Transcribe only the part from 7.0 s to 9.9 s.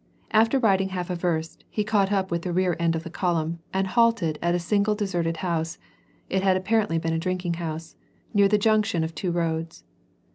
a drinking house— near the junction of two roads.